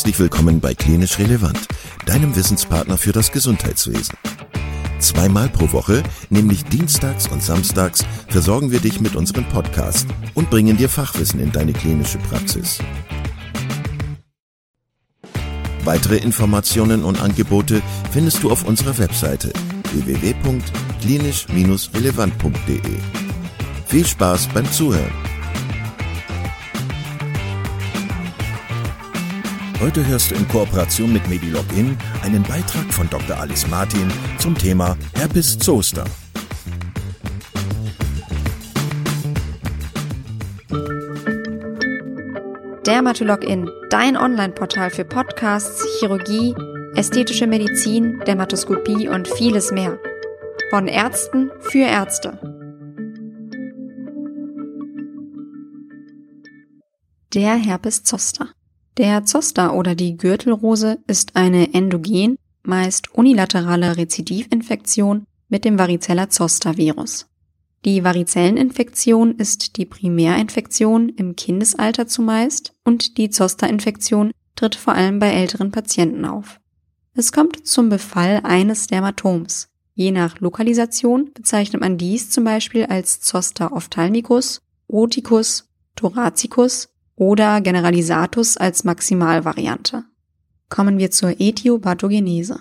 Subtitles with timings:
[0.00, 1.68] Herzlich willkommen bei Klinisch Relevant,
[2.06, 4.16] deinem Wissenspartner für das Gesundheitswesen.
[4.98, 10.78] Zweimal pro Woche, nämlich dienstags und samstags, versorgen wir dich mit unserem Podcast und bringen
[10.78, 12.78] dir Fachwissen in deine klinische Praxis.
[15.84, 19.52] Weitere Informationen und Angebote findest du auf unserer Webseite
[19.92, 22.80] www.klinisch-relevant.de.
[23.86, 25.29] Viel Spaß beim Zuhören!
[29.80, 33.38] Heute hörst du in Kooperation mit Medilogin einen Beitrag von Dr.
[33.38, 36.04] Alice Martin zum Thema Herpes Zoster.
[42.86, 46.54] Dermatologin, dein Online-Portal für Podcasts, Chirurgie,
[46.94, 49.98] ästhetische Medizin, Dermatoskopie und vieles mehr.
[50.68, 52.38] Von Ärzten für Ärzte.
[57.32, 58.50] Der Herpes Zoster.
[59.00, 67.26] Der Zoster oder die Gürtelrose ist eine endogen, meist unilaterale Rezidivinfektion mit dem Varicella-Zoster-Virus.
[67.86, 75.30] Die Varizelleninfektion ist die Primärinfektion im Kindesalter zumeist und die Zoster-Infektion tritt vor allem bei
[75.32, 76.60] älteren Patienten auf.
[77.14, 79.70] Es kommt zum Befall eines Dermatoms.
[79.94, 86.90] Je nach Lokalisation bezeichnet man dies zum Beispiel als Zoster ophthalmicus, oticus, thoracicus
[87.20, 90.04] oder Generalisatus als Maximalvariante.
[90.70, 92.60] Kommen wir zur Etiopathogenese.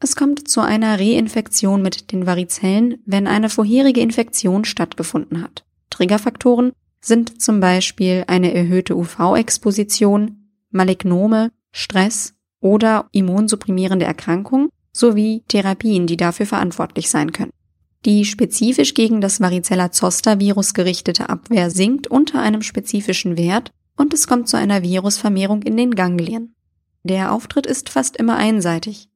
[0.00, 5.64] Es kommt zu einer Reinfektion mit den Varizellen, wenn eine vorherige Infektion stattgefunden hat.
[5.88, 16.18] Triggerfaktoren sind zum Beispiel eine erhöhte UV-Exposition, Malignome, Stress oder immunsupprimierende Erkrankung sowie Therapien, die
[16.18, 17.52] dafür verantwortlich sein können.
[18.04, 24.48] Die spezifisch gegen das Varicella-Zoster-Virus gerichtete Abwehr sinkt unter einem spezifischen Wert und es kommt
[24.48, 26.54] zu einer Virusvermehrung in den Ganglien.
[27.02, 29.08] Der Auftritt ist fast immer einseitig.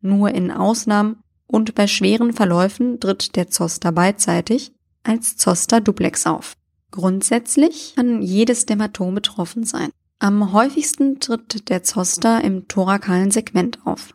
[0.00, 6.54] Nur in Ausnahmen und bei schweren Verläufen tritt der Zoster beidseitig als Zoster duplex auf.
[6.90, 9.90] Grundsätzlich kann jedes Dermatom betroffen sein.
[10.18, 14.14] Am häufigsten tritt der Zoster im thorakalen Segment auf.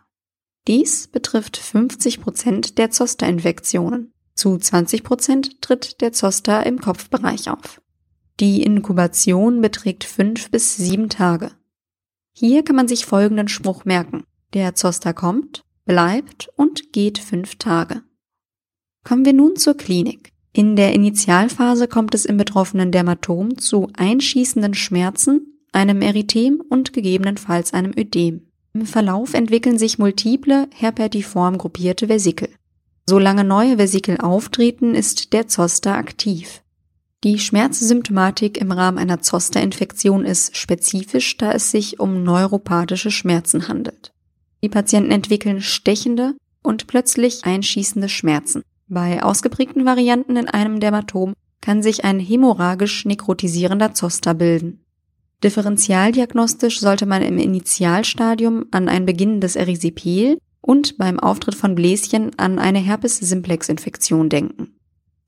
[0.68, 4.14] Dies betrifft 50 Prozent der Zosterinfektionen.
[4.36, 7.82] Zu 20 Prozent tritt der Zoster im Kopfbereich auf.
[8.40, 11.52] Die Inkubation beträgt fünf bis sieben Tage.
[12.36, 14.24] Hier kann man sich folgenden Spruch merken.
[14.54, 18.02] Der Zoster kommt, bleibt und geht fünf Tage.
[19.04, 20.32] Kommen wir nun zur Klinik.
[20.52, 27.74] In der Initialphase kommt es im betroffenen Dermatom zu einschießenden Schmerzen, einem Erythem und gegebenenfalls
[27.74, 28.52] einem Ödem.
[28.74, 32.50] Im Verlauf entwickeln sich multiple herpetiform gruppierte Vesikel.
[33.08, 36.64] Solange neue Vesikel auftreten, ist der Zoster aktiv.
[37.24, 44.12] Die Schmerzsymptomatik im Rahmen einer Zosterinfektion ist spezifisch, da es sich um neuropathische Schmerzen handelt.
[44.62, 48.62] Die Patienten entwickeln stechende und plötzlich einschießende Schmerzen.
[48.90, 54.84] Bei ausgeprägten Varianten in einem Dermatom kann sich ein hämorrhagisch nekrotisierender Zoster bilden.
[55.46, 62.60] Differentialdiagnostisch sollte man im Initialstadium an ein beginnendes Erisipel und beim Auftritt von Bläschen an
[62.60, 64.76] eine Herpes-Simplex-Infektion denken.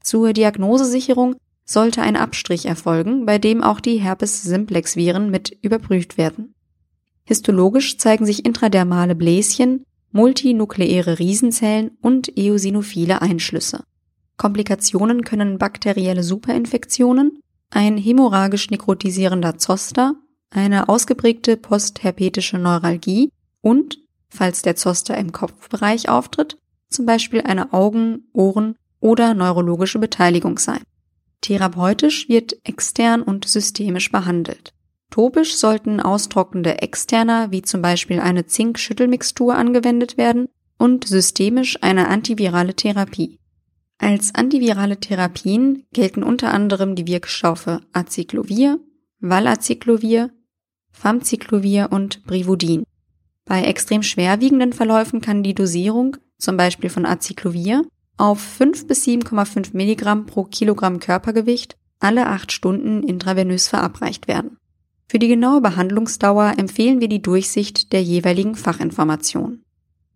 [0.01, 6.53] Zur Diagnosesicherung sollte ein Abstrich erfolgen, bei dem auch die Herpes-Simplex-Viren mit überprüft werden.
[7.25, 13.83] Histologisch zeigen sich intradermale Bläschen, multinukleäre Riesenzellen und eosinophile Einschlüsse.
[14.37, 20.15] Komplikationen können bakterielle Superinfektionen, ein hämorrhagisch nekrotisierender Zoster,
[20.51, 23.97] eine ausgeprägte postherpetische Neuralgie und,
[24.29, 26.57] falls der Zoster im Kopfbereich auftritt,
[26.89, 30.81] zum Beispiel eine Augen-, Ohren- oder neurologische Beteiligung sein.
[31.45, 34.73] Therapeutisch wird extern und systemisch behandelt.
[35.11, 40.47] Topisch sollten austrocknende externer, wie zum Beispiel eine Zink-Schüttelmixtur angewendet werden
[40.79, 43.37] und systemisch eine antivirale Therapie.
[43.99, 48.79] Als antivirale Therapien gelten unter anderem die Wirkstoffe Aciclovir,
[49.19, 50.31] Valaciclovir,
[50.93, 52.85] Famciclovir und Brivudin.
[53.45, 57.83] Bei extrem schwerwiegenden Verläufen kann die Dosierung, zum Beispiel von Aciclovir,
[58.17, 64.57] auf 5 bis 7,5 Milligramm pro Kilogramm Körpergewicht alle acht Stunden intravenös verabreicht werden.
[65.07, 69.63] Für die genaue Behandlungsdauer empfehlen wir die Durchsicht der jeweiligen Fachinformation.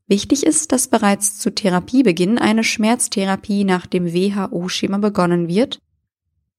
[0.07, 5.79] Wichtig ist, dass bereits zu Therapiebeginn eine Schmerztherapie nach dem WHO-Schema begonnen wird,